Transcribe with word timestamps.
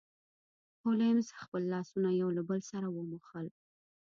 هولمز 0.83 1.27
خپل 1.41 1.61
لاسونه 1.73 2.09
یو 2.21 2.29
له 2.37 2.41
بل 2.49 2.59
سره 2.71 2.87
وموښل. 2.95 3.47